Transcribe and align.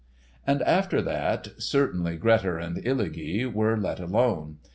And 0.47 0.63
after 0.63 0.99
that, 1.03 1.49
certainly 1.59 2.17
Grettir 2.17 2.57
and 2.57 2.83
Illugi 2.83 3.45
were 3.45 3.77
let 3.77 3.99
alone. 3.99 4.57